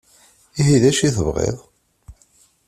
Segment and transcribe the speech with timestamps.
[0.59, 1.57] Ihi d acu i tebɣiḍ?